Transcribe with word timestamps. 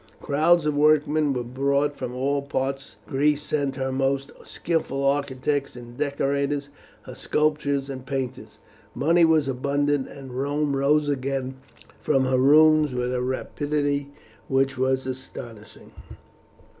Crowds 0.19 0.65
of 0.65 0.75
workmen 0.75 1.31
were 1.31 1.43
brought 1.43 1.95
from 1.95 2.15
all 2.15 2.41
parts. 2.41 2.95
Greece 3.05 3.43
sent 3.43 3.75
her 3.75 3.91
most 3.91 4.31
skilful 4.45 5.05
architects 5.05 5.75
and 5.75 5.95
decorators, 5.95 6.69
her 7.03 7.13
sculptors 7.13 7.87
and 7.87 8.03
painters. 8.03 8.57
Money 8.95 9.23
was 9.25 9.47
abundant, 9.47 10.07
and 10.07 10.33
Rome 10.39 10.75
rose 10.75 11.07
again 11.07 11.57
from 11.99 12.25
her 12.25 12.39
ruins 12.39 12.95
with 12.95 13.13
a 13.13 13.21
rapidity 13.21 14.09
which 14.47 14.75
was 14.75 15.05
astonishing. 15.05 15.91